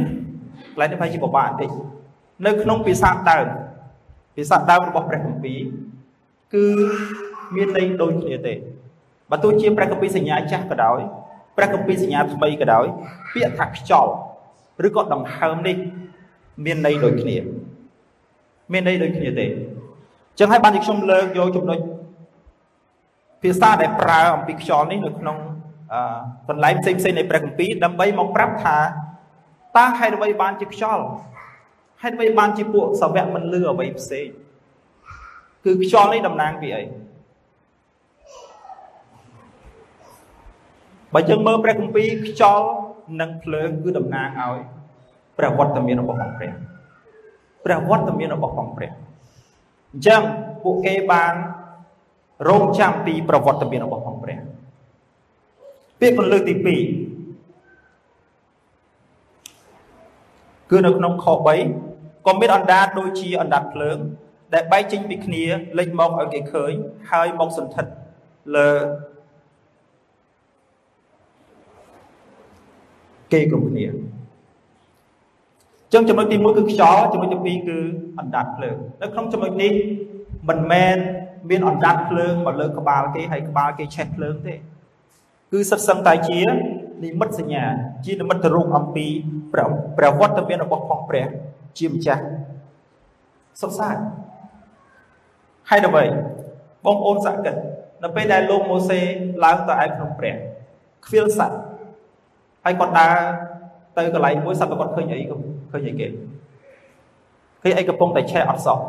[0.72, 1.70] កន្លែងនេះប្រហែលជាពិបាកបន្តិច
[2.46, 3.46] នៅក្នុងភាសាដើម
[4.36, 5.60] ភាសាដើមរបស់ព្រះគម្ពីរ
[6.54, 6.66] គឺ
[7.56, 8.54] មានន័យដូចគ្នាទេ
[9.32, 11.00] បើទោះជាព្រះគម្ពីរសញ្ញាចាស់ក៏ដោយ
[11.58, 12.86] ព្រះគម្ពីរសញ្ញាថ្មីក៏ដោយ
[13.34, 14.12] ពាក្យថាខ្យល់
[14.88, 15.78] ឬក៏ដង្ហើមនេះ
[16.66, 17.38] មានន័យដូចគ្នា
[18.72, 19.46] មានន័យដូចគ្នាទេ
[20.40, 21.80] ចឹងហើយបានជាខ្ញុំលើកយកចំណុច
[23.42, 25.38] ភាសាដែលប្រើអំពីខ្យល់នេះនៅក្នុង
[26.50, 28.78] កន្លែងផ្សេងផ្សេងនៃព្រះគម្ពីរដើម្បីមកប្រាប់ថា
[29.78, 31.04] តើហេតុអ្វីបានជាខ្យល់
[32.02, 34.28] ហេតុអ្វីបានជាពួកសាវកមិនលឺអ្វីផ្សេង
[35.66, 36.84] គឺខ្យល់នេះតំណាងពីអី
[41.14, 42.68] បើយើងមើលព្រះគម្ពីរខ្យល់
[43.22, 44.58] និងភ្លើងគឺតំណាងឲ្យ
[45.38, 46.54] ព្រះវត្តមានរបស់ព្រះ
[47.66, 48.92] ព្រះវត្តមានរបស់ព្រះ
[49.94, 50.22] អញ្ចឹង
[50.64, 51.34] ពួកគេបាន
[52.50, 54.40] រងចាំពីប្រវត្តិមានរបស់ផងព្រះ
[56.00, 56.68] ពាក្យពលលើកទី2
[60.70, 61.26] គឺនៅក្នុងខ
[61.78, 63.98] 3ក៏មានអណ្ដាតដូចជាអណ្ដាតភ្លើង
[64.54, 65.44] ដែលបែកចេញពីគ្នា
[65.78, 66.74] លេចមកឲ្យគេឃើញ
[67.12, 67.92] ហើយមកសន្ធិដ្ឋ
[68.56, 68.72] លើ
[73.34, 73.86] គេគ្រប់គ្នា
[75.94, 77.78] ចឹងចំណុចទី1គឺខ្យល់ចំណុចទី2គឺ
[78.20, 79.74] អណ្ដាតភ្លើងនៅក្នុងចំណុចនេះ
[80.50, 80.98] មិនមែន
[81.50, 84.56] មានអណ្ដាតភ្លើងមកលើក្បាលគេហើយក្បាលគេឆេះភ្លើងទេ
[85.52, 86.42] គឺសិតសឹងតែជា
[87.04, 87.66] និមិត្តសញ្ញា
[88.06, 89.06] ជានិមិត្តរូបអំពី
[89.54, 91.28] ព្រះព្រះវត្តមានរបស់ផងព្រះ
[91.78, 92.24] ជាម្ចាស់
[93.62, 94.04] សុខសាន្ត
[95.70, 96.04] ហើយអ្វី
[96.86, 97.56] បងប្អូនសក្កិត
[98.04, 99.00] នៅពេលដែលលោកម៉ូសេ
[99.44, 100.36] ឡើងទៅឯភ្នំព្រះ
[101.06, 101.62] ខ្វៀលសัตว์
[102.66, 103.16] ហើយគាត់ដើរ
[103.98, 105.20] ទៅកន្លែងមួយសត្វគាត់ឃើញអី
[105.72, 106.08] ឃើញអីគេ
[107.62, 108.80] ឃើញអីកំពុងតែឆេះអត់សោះ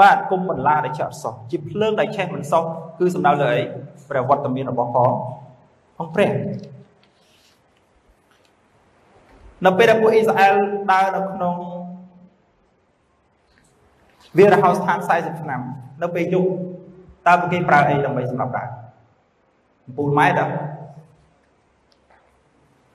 [0.00, 2.62] បាទគុំបន្លាដែលឆេះអត់សោះជាភ្លើងដែលឆេះមិនសោះ
[2.98, 3.64] គឺសំដៅលើអី
[4.08, 5.12] ព្រះវត្តមានរបស់ផង
[5.96, 6.30] ផងព្រះ
[9.64, 10.54] នៅពេលដែលពួកអ៊ីស្រាអែល
[10.92, 11.54] ដើរនៅក្នុង
[14.36, 15.60] វារហោស្ថាន40ឆ្នាំ
[16.02, 16.50] នៅពេលយប់
[17.26, 18.68] តើពួកគេប្រើអីដើម្បីសម្រាប់ដើរ
[19.86, 20.40] អំពូលម៉ែត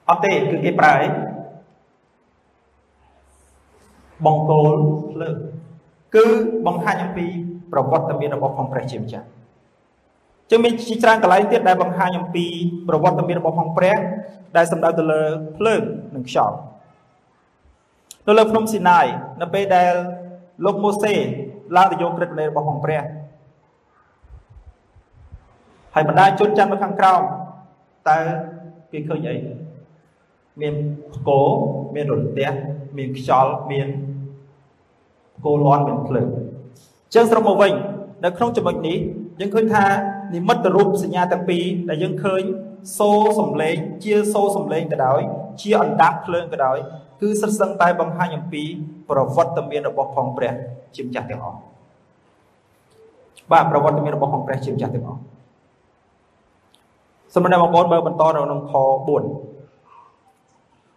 [0.10, 1.08] អត់ទេគឺគេប្រើអី
[4.26, 4.74] បង្គោល
[5.12, 5.38] ភ្លើង
[6.16, 6.26] គឺ
[6.68, 7.26] បង្ហាញអំពី
[7.72, 9.28] ប្រវត្តិមានរបស់ផងព្រះជាម្ចាស់
[10.52, 12.46] ចឹងមានជាច្រើនកន្លែងទៀតដែលបង្ហាញអំពី
[12.88, 13.98] ប្រវត្តិមានរបស់ផងព្រះ
[14.58, 15.22] ដែលសំដៅទៅលើ
[15.58, 15.82] ភ្លើង
[16.16, 16.58] និងខ្យល់
[18.28, 19.06] នៅលើភ្នំស៊ីណាយ
[19.42, 19.94] នៅពេលដែល
[20.66, 21.14] លោកម៉ូសេ
[21.76, 23.02] ឡើងទៅយកក្រឹតនៃរបស់ផងព្រះ
[25.96, 27.22] ហើយបណ្ដាជនចាំនៅខាងក្រោម
[28.10, 28.18] តើ
[28.92, 29.36] គេឃើញអី
[30.62, 30.74] មាន
[31.16, 31.48] ផ្គរ
[31.96, 32.52] មានរន្ទះ
[32.98, 33.88] មានខ្យល់មាន
[35.38, 36.30] ផ្គរលាន់មានភ្លើង
[37.14, 37.74] ចឹងសរុបមកវិញ
[38.24, 38.98] នៅក្នុងចំណុចនេះ
[39.40, 39.86] យើងឃើញថា
[40.36, 42.42] និមិត្តរូបសញ្ញាទាំងពីរដែលយើងឃើញ
[43.00, 45.22] សូរសំឡេងជាសូរសំឡេងក៏ដោយ
[45.62, 46.78] ជាអណ្ដាតភ្លើងក៏ដោយ
[47.22, 48.64] គឺសិតសឹងតែបង្ហាញអំពី
[49.10, 50.54] ប្រវត្តិមានរបស់ផងព្រះ
[50.96, 51.60] ជាម្ចាស់ទាំងអស់
[53.52, 55.20] បាទប្រវត្តិមានរបស់ផងព្រះជាម្ចាស់ទាំងអស់
[57.34, 58.74] សម្រាប់បងប្អូនបើបន្តនៅក្នុងខ
[59.14, 59.45] 4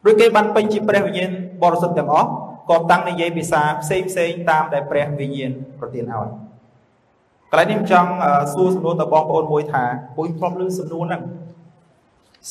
[0.09, 1.31] ឬគេបានពេញជាព្រះវិញ្ញាណ
[1.63, 2.29] បរិសុទ្ធទាំងអស់
[2.71, 6.29] ក៏តាំងនិយាយភាសាផ្សេងផ្សេងតាមដែលព្រះវិញ្ញាណប្រទានឲ្យ
[7.51, 8.11] កន្លែងនេះខ្ញុំចង់
[8.53, 9.85] សួរសំណួរទៅបងប្អូនមួយថា
[10.17, 11.23] ពុញធ្លាប់ឮសំណួរហ្នឹង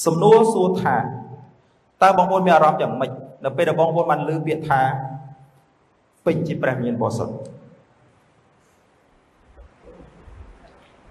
[0.06, 0.96] សំណួរសួរថា
[2.04, 3.12] តើបងប្អូនមានអារម្មណ៍យ៉ាងម៉េច
[3.46, 4.82] នៅពេលដែលបងប្អូនបានឮពាក្យថា
[6.26, 7.34] ពេញជាព្រះវិញ្ញាណបរិសុទ្ធ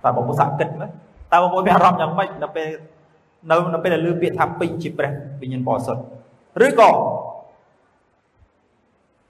[0.04, 0.90] តើបងប្អូនសាកគិតមើល
[1.32, 2.68] តើបងប្អូនមានអារម្មណ៍យ៉ាងម៉េចនៅពេល
[3.50, 6.02] នៅនៅពេលដែលឮពាក្យថាពេញជាព្រះវិញ្ញាណបរិសុទ្ធ
[6.64, 6.90] ឬក៏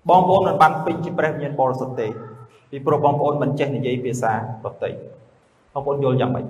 [0.09, 2.07] បងប្អូនមិនបានពេញជាព្រះវិញ្ញាណបរិសុទ្ធទេ
[2.71, 4.33] ពីព្រោះបងប្អូនមិនចេះនិយាយភាសា
[4.65, 4.91] ដទៃ
[5.73, 6.45] បងប្អូនយល់យ៉ាងម៉េច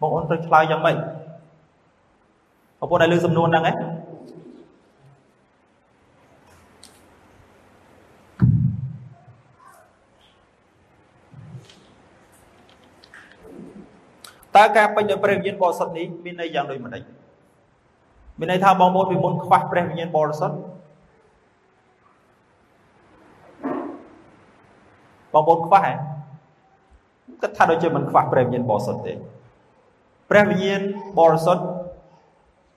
[0.00, 0.96] បងប្អូនត្រូវឆ្លើយយ៉ាងម៉េច
[2.80, 3.76] បងប្អូនដែលលើសំណួរហ្នឹងឯង
[14.56, 17.02] តើការពេញដោយព្រះវិញ្ញាណបរិសុទ្ធនេះមានន័យយ៉ាងដូចម្ដេច
[18.38, 20.56] មានន័យថាបងប្អូនពីមុនខ្វះព្រះវិញ្ញាណបរិសុទ្ធ
[25.32, 25.92] បងប្អូនខ្វះហ៎
[27.42, 29.12] គិតថាដូចជាមិនខ្វះព្រះវិញ្ញាណបរិសុទ្ធទេ
[30.30, 30.80] ព្រះវិញ្ញាណ
[31.18, 31.64] បរិសុទ្ធ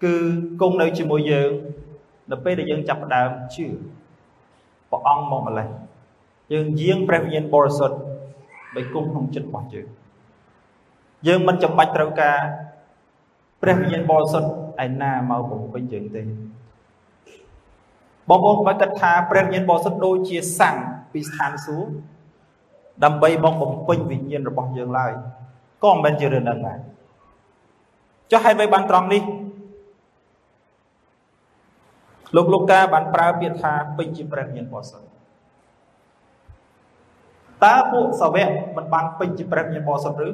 [0.04, 0.16] គឺ
[0.62, 1.50] គង់នៅជាមួយយើង
[2.32, 3.66] នៅពេលដែលយើងចាប់ផ្ដើមជឿ
[4.92, 5.68] ព្រះអង្គមកម្លេះ
[6.54, 7.98] យើងយាងព្រះវិញ្ញាណបរិសុទ្ធ
[8.76, 9.88] បីគង់ក្នុងចិត្តរបស់យើង
[11.28, 12.38] យើងមិនចាំបាច់ត្រូវការ
[13.62, 14.50] ព្រះវិញ្ញាណបរិសុទ្ធ
[14.86, 16.22] ឯណាមកបំពេញយើងទេ
[18.30, 20.76] បងប្អូនបើគិតថាព្រះវិញ្ញាណបរិសុទ្ធដូចជាសੰង
[21.14, 21.90] ពីស្ថានសួគ៌
[23.04, 25.12] ដើម្បីមកបំពេញវិញ្ញាណរបស់យើងឡើយ
[25.84, 26.80] ក៏មិនមែនជារឿងហ្នឹងដែរ
[28.32, 29.24] ចុះហេតុអ្វីបានត្រង់នេះ
[32.36, 35.08] លោកលោកកាបានប្រើពាក្យថាពេញជាព្រះវិញ្ញាណបរិសុទ្ធ
[37.64, 40.30] តើពួកសាវកមិនបានពេញជាព្រះវិញ្ញាណបរិសុទ្ធឬ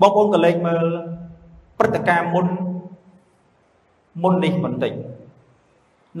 [0.00, 0.84] បងប្អូនក៏លេចមើល
[1.78, 2.46] ព្រឹត្តិការណ៍មុន
[4.22, 4.92] មុននេះបន្តិច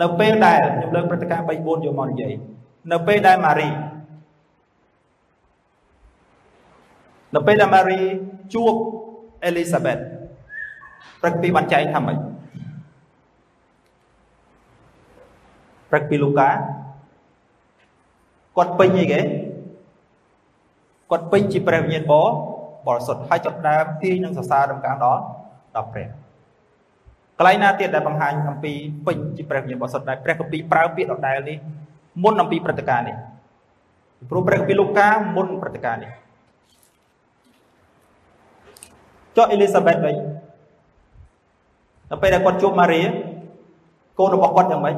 [0.00, 2.32] នៅពេលដែលខ្ញុំលើកព្រឹត្តិការណ៍3 4យកមកនិយាយ
[2.92, 3.68] នៅពេលដែលម៉ារី
[7.34, 8.00] នៅពេលដែលម៉ារី
[8.54, 8.72] ជួប
[9.44, 9.98] អេលីសាបេត
[11.20, 12.18] ព្រឹកពីបានចែងថាម៉េច
[15.90, 16.48] ព្រឹកពីលូកា
[18.56, 19.20] គាត់ពេញអីគេ
[21.10, 22.14] គាត់ពេញជាព្រះវិញ្ញាណប
[22.86, 25.22] បរិសុទ្ធហើយចាប់ដើមទាញនឹងសរសើររំកាំងដល់
[25.76, 26.08] ដល់ព្រះ
[27.38, 28.72] កន្លែងណាទៀតដែលបង្ហាញអំពី
[29.06, 31.56] ពេញជាព្រះវិញ្ញាណបរិសុទ្ធដែលព្រះគម្ពីរប្រើពាក្យដដែលនេះ
[32.24, 33.16] មុនអំពីព្រឹត្តិការណ៍នេះ
[34.30, 36.12] ព្រោះព្រះគម្ពីរលូកាមុនព្រឹត្តិការណ៍នេះ
[39.36, 40.16] ចុះអេលីសាបេតវិញ
[42.10, 43.02] ដល់ពេលដែលគាត់ជួបម៉ារី
[44.18, 44.96] កូនរបស់គាត់យ៉ាងម៉េច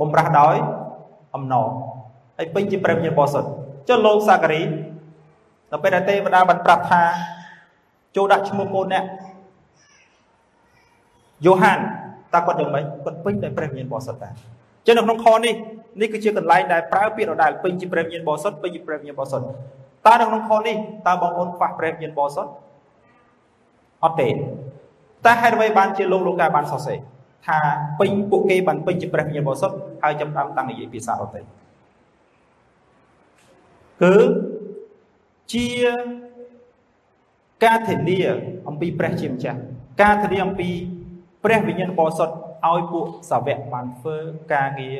[0.00, 0.56] បំរាស់ដោយ
[1.34, 1.68] អំណរ
[2.38, 3.48] ហើយពេញជាព្រះវិញ្ញាណបរិសុទ្ធ
[3.88, 4.60] ចុះលោកសាការី
[5.74, 7.02] ដល់ពេលដែលទេវតាបានប្រាប់ថា
[8.16, 9.04] ចូលដាក់ឈ្មោះកូនអ្នក
[11.44, 11.78] យ៉ូហាន
[12.34, 14.32] តើគាត់យ៉ាងម៉េចគាត់ពេញដោយព្រះវិញ្ញាណបរិសុទ្ធដែរ
[14.86, 15.54] ចឹងនៅក្នុងខនេះ
[16.00, 19.46] នេះគឺជាកន្លែងដែលប្រើពាក្យដដែលពេញជាព្រះវិញ្ញាណបរិសុទ្ធពេញជាព្រះវិញ្ញាណបរិសុទ្ធ
[20.06, 22.52] តើនៅក្នុងខនេះតើបងប្អូនខ្វះព្រះវិញ្ញាណបរិសុទ្ធ
[24.04, 24.28] អត់ទេ
[25.24, 26.98] តែហេតុអ្វីបានជាលោកលោកកាបានសរសេរ
[27.46, 27.58] ថា
[28.00, 31.40] ពេញពួកគេបានពេញជាព្រះវិញ្ញាណបរិសុទ្ធហើយចាប់តាមតាំងនិយាយភាសាដទៃ
[34.02, 34.14] គឺ
[35.52, 35.68] ជា
[37.64, 38.18] ការធានា
[38.68, 39.58] អំពីព្រះជាម្ចាស់
[40.02, 40.70] ការធានាអំពី
[41.44, 42.34] ព្រះវិញ្ញាណបរិសុទ្ធ
[42.70, 44.16] ឲ្យពួកសាវកបានធ្វើ
[44.54, 44.98] ការងារ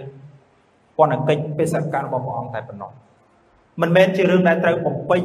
[0.97, 2.91] ពន្ធកិច្ចបេសកកម្មរបស់ព្រះអង្គតែប៉ុណ្ណោះ
[3.81, 5.23] មិនមែនជារឿងដែលត្រូវបំពេញ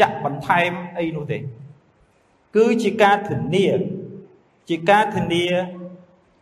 [0.00, 1.38] ចាក់បន្ថែមអីនោះទេ
[2.56, 3.66] គឺជាការធានា
[4.68, 5.46] ជាការធានា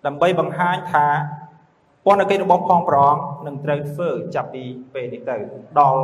[0.07, 1.07] ដើម្បីបង្ហាញថា
[2.05, 4.62] ពន្ធកិច្ចរបស់ផងព្រះអង្គនឹងត្រូវធ្វើចាប់ពី
[4.95, 5.37] ពេលនេះទៅ
[5.81, 6.03] ដល់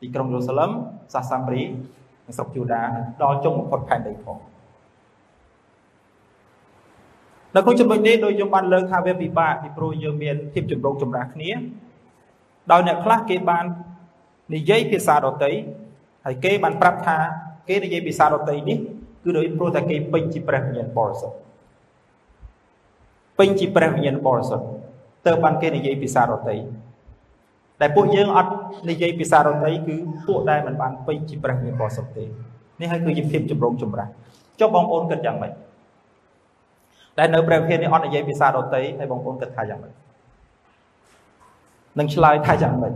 [0.00, 0.70] ទីក្រុងយេរូសាឡឹម
[1.12, 1.62] សាសាម៉ារី
[2.26, 2.82] និងស្រុកយូដា
[3.22, 4.38] ដល់ចុងបំផុតផែនដីផង
[7.54, 11.50] នៅក្នុងចំណុចនេះដូចយើងបានលើកថាវាពិបាកពីព្រោះយើងមានភាពចម្រុងចម្រាស់គ្នា
[12.72, 13.64] ដោយអ្នកខ្លះគេបាន
[14.54, 15.52] និយាយភាសាដតី
[16.24, 17.18] ហើយគេបានប្រាប់ថា
[17.68, 18.78] គេនិយាយភាសាដតីនេះ
[19.24, 21.36] គឺដោយព្រោះតែគេពេញជាព្រះវិញ្ញាណបរិសុទ្ធ
[23.38, 24.66] ពេញជាព្រះវិញ្ញាណបរិសុទ្ធ
[25.26, 26.56] ទើបបានគេនិយាយភាសាដតី
[27.80, 28.52] តែពួកយើងអត់
[28.88, 32.24] និយាយភាសាដតីគឺពួកដែលមិនបានពេញជាព្រះវិញ្ញាណបរិសុទ្ធទេ
[32.80, 34.10] នេះហើយគឺជាភាពចម្រុងចម្រាស់
[34.60, 35.52] ចុះបងប្អូនគិតយ៉ាងម៉េច
[37.18, 39.92] តែនៅព្រះវិហារនេះអត់និយាយភាសាដតីហើយបងប្អូនគិតថាយ៉ាងម៉េច
[41.98, 42.94] នឹងឆ្លើយថាយ៉ាងម៉េច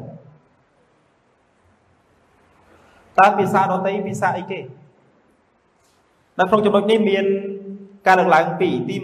[3.19, 4.61] តើភាសាដតីភាសាអីគេ
[6.39, 7.25] នៅក្នុងចំណុចនេះមាន
[8.07, 8.97] ការលើកឡើងពីរទី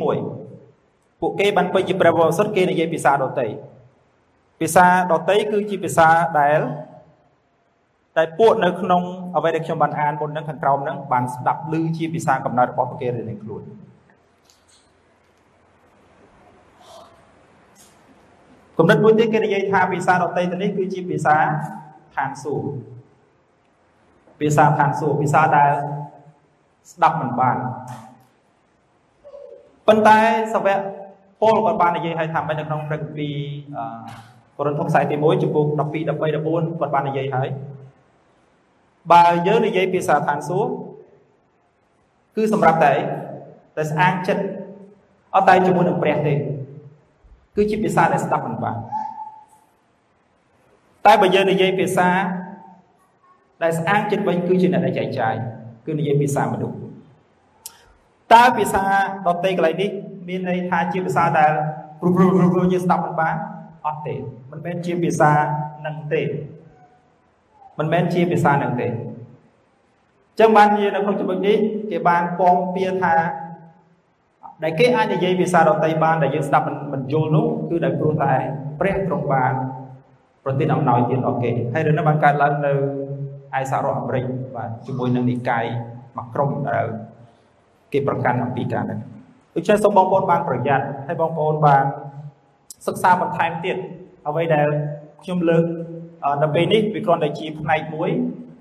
[0.57, 3.49] 1ពួកគេបានពេញជាព្រះវរសុទ្ធគេនិយាយភាសាដតី
[4.61, 6.09] ភាសាដតីគឺជាភាសា
[6.41, 6.61] ដែល
[8.17, 9.03] តែពួកនៅក្នុង
[9.37, 13.63] អ្វីដែលខ្ញុំបានអានមុនហ្នឹងខាងក្រោមហ្នឹងបានស្ដាប់ឮជាភាសាកំណើតរបស់ពួកគេរៀងខ្លួន
[18.79, 21.37] គំនិតមួយទៀតគេនិយាយថាភាសាដតីទៅនេះគឺជាភាសា
[22.17, 22.71] ឋានសួគ៌
[24.41, 25.73] ភាសាឋានសួគ៌ភាសាដែល
[26.93, 27.57] ស្ដាប់មិនបាន
[29.87, 30.19] ប៉ុន្តែ
[30.55, 30.79] សាវក
[31.41, 33.35] ពលក៏បាននិយាយឲ្យថាមិននៅក្នុងព្រះគម្ពីរ
[34.29, 34.30] កូ
[34.67, 36.29] រិនថូសខ្សែទី1ចំពោះ12 13 14គា
[36.87, 37.49] ត់បាននិយាយហើយ
[39.13, 40.73] បើយើងនិយាយភាសាឋានសួគ៌
[42.37, 42.95] គឺសម្រាប់តែ
[43.77, 44.43] តែស្អាងចិត្ត
[45.35, 46.35] អត់តែជាមួយនឹងព្រះទេ
[47.57, 48.77] គឺជាភាសាដែលស្ដាប់មិនបាន
[51.07, 52.09] តែបើយើងនិយាយភាសា
[53.63, 55.35] ដែលស្អាងចិត្តវិញគឺជាអ្នកដែលចែកចាយ
[55.87, 56.77] គឺនិយាយភាសាមនុស្ស
[58.33, 58.85] តើភាសា
[59.27, 59.91] ដតេកន្លែងនេះ
[60.29, 61.53] មានន័យថាជាភាសាដែល
[62.01, 63.37] ព្រោះព្រោះព្រោះយើងស្ដាប់មិនបាន
[63.87, 64.15] អត់ទេ
[64.51, 65.33] មិនមែនជាភាសា
[65.87, 66.23] នឹងទេ
[67.79, 68.89] មិនមែនជាភាសានឹងទេ
[70.41, 71.57] ចឹងបាននិយាយនៅក្នុងចំណុចនេះ
[71.91, 73.15] គេបានពងពៀថា
[74.63, 78.33] ដែលគេអាចនិយាយភាសាដទៃបានដែលយើងស្ដាប់មិនយល់នោះគឺដោយព្រោះតែ
[78.81, 79.53] ព្រះទ្រង់បាន
[80.45, 82.73] ប្រទានអំណោយទានដល់គេហើយរឿងនេះបានកើតឡើងនៅ
[83.59, 84.25] ឯសហរដ្ឋអាមេរិក
[84.57, 85.65] បាទជាមួយនឹងនិកាយ
[86.17, 86.85] មួយក្រុមដែល
[87.93, 88.99] គេប្រកាន់អំពីការនេះ
[89.55, 91.85] ដូច្នេះសូមបងប្អូនបានប្រយ័ត្នហើយបងប្អូនបាន
[92.87, 93.77] សិក្សាបន្ថែមទៀត
[94.29, 94.69] អ្វីដែល
[95.23, 95.65] ខ្ញុំលើក
[96.43, 98.11] នៅពេលនេះវាគ្រាន់តែជាផ្នែកមួយ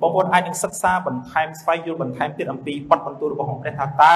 [0.02, 4.16] បងប្អូនអាចនឹងសិក្សាបន្ថែមស្វែងយល់បន្ថែមទៀតអំពីបទបន្ទូលរបស់ព្រះថាតើ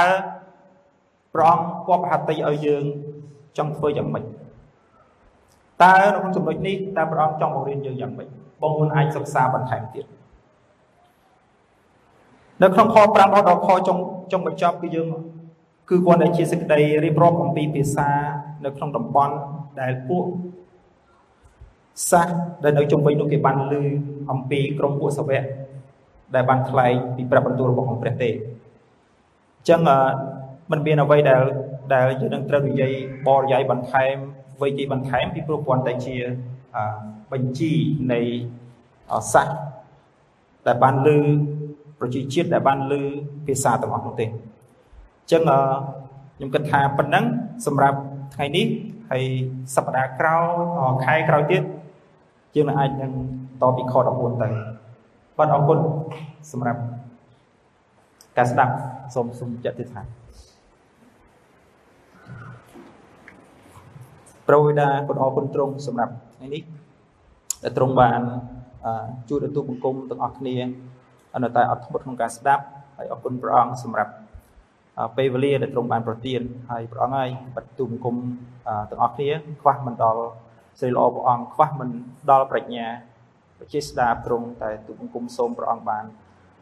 [1.33, 2.83] ព្រះអង្គគប់ហតិឲ្យយើង
[3.57, 4.25] ចង់ធ្វើយ៉ាងម៉េច
[5.83, 8.27] តើនៅក្នុងចំណុចនេះតើព្រះអង្គចង់បង្រៀនយើងយ៉ាងម៉េច
[8.61, 10.05] បងប្អូនអាចសិក្សាបន្ថែមទៀត
[12.61, 13.97] នៅក្នុងខ5ដល់ខចុង
[14.31, 15.07] ចុងបញ្ចប់គឺយើង
[15.89, 18.09] គឺគាត់តែជាសេចក្តីរៀបរាប់អំពីភាសា
[18.65, 19.35] នៅក្នុងតំបន់
[19.81, 20.25] ដែលពួក
[22.11, 22.29] សាស
[22.63, 23.73] ដែលនៅជុំវិញនោះគេបានឮ
[24.31, 25.43] អំពីក្រុមពួកសាវក
[26.35, 28.33] ដែលបានថ្លែងពីព្រះបន្ទូលរបស់ព្រះទេអ
[29.63, 29.81] ញ្ចឹង
[30.71, 31.41] มันមានអ្វីដែល
[31.93, 32.91] ដែលយើងនឹងត្រូវនិយាយ
[33.27, 34.15] បរិយាយបន្ថែម
[34.61, 36.15] វិយាយបន្ថែមពីព្រោះគាត់តែជា
[37.31, 37.73] បញ្ជី
[38.11, 38.19] នៃ
[39.33, 39.49] សាស
[40.67, 41.19] ដែលបានលើ
[41.99, 43.01] ប្រជាជាតិដែលបានលើ
[43.45, 45.41] ភាសាទាំងអស់នោះទេអញ្ចឹង
[46.35, 47.25] ខ្ញុំគិតថាប៉ុណ្ណឹង
[47.65, 47.97] សម្រាប់
[48.35, 48.65] ថ្ងៃនេះ
[49.13, 49.27] ហើយ
[49.75, 51.63] សប្តាហ៍ក្រោយខែក្រោយទៀត
[52.55, 53.11] យើងនឹងអាចនឹង
[53.61, 54.49] តពីខ14ទៅ
[55.37, 55.79] បាទអរគុណ
[56.51, 56.81] សម្រាប់
[58.37, 58.73] ការស្ដាប់
[59.15, 60.05] សូមសូមចាត់ទិដ្ឋាន
[64.47, 66.63] ប្រវិដាគុណអរគុណទ្រង់សម្រាប់ថ្ងៃនេះ
[67.63, 68.21] ដែលទ្រង់បាន
[69.29, 70.55] ជួយទទួលបង្គំទាំងអស់គ្នា
[71.43, 72.63] នៅតែអត់ធ្មត់ក្នុងការស្ដាប់
[72.97, 74.13] ហើយអរគុណព្រះអង្គសម្រាប់
[75.17, 78.15] ពេលវេលាដែលទ្រង់បានប្រទានហើយព្រះអង្គហើយបិទទូបង្គំ
[78.89, 79.29] ទាំងអស់គ្នា
[79.61, 80.23] ខ្វះមិនដល់
[80.79, 81.89] សេរីល្អព្រះអង្គខ្វះមិន
[82.29, 82.87] ដល់ប្រាជ្ញា
[83.59, 86.05] បជាស្ដាប់ទ្រង់តែទូបង្គំសូមព្រះអង្គបាន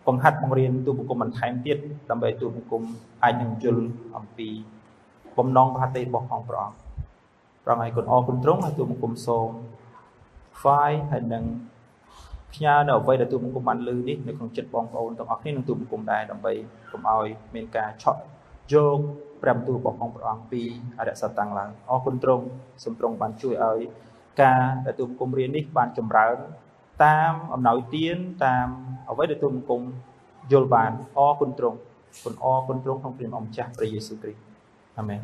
[0.07, 1.77] បង្ហាត់បង្រៀនទូបង្គំបន្ថែមទៀត
[2.09, 2.83] ដើម្បីទូបង្គំ
[3.23, 3.85] អាចនឹងយល់
[4.17, 4.49] អំពី
[5.37, 6.77] បំណងប្រហតិរបស់ផងព្រះអង្គ
[7.63, 9.49] ព្រះអង្គឲ្យគុណអរគុណទ្រង់ហើយទូបង្គំសូម
[10.59, 11.43] ថ្វាយហើយនឹង
[12.55, 16.53] ផ្ញើនៅអ្វីដែលទូបង្គំបានលើនេះនៅក្នុងចិត្តបងប្អូនទាំងអស់គ្នានឹងទូបង្គំដែរដើម្បី
[16.91, 18.21] កុំឲ្យមានការឆក់
[18.73, 18.99] យក
[19.41, 20.61] ព្រះបន្ទូលរបស់ផងព្រះអង្គពី
[20.99, 22.45] អរិយសត្វតាំងឡើងអរគុណទ្រង់
[22.83, 23.79] សំទ្រង់បានជួយឲ្យ
[24.41, 26.37] ការដែលទូបង្គំរៀននេះបានចម្រើន
[27.03, 28.67] តាមអំណោយទានតាម
[29.09, 29.81] អ្វីដែលទូបង្គំ
[30.51, 31.77] យល់បានអរគុណទ្រង់
[32.23, 34.41] គុណអរគុណទ្រង់ក្នុងព្រះនាមម្ចាស់ព្រះយេស៊ូវគ្រីស្ទ
[34.99, 35.21] អាមែន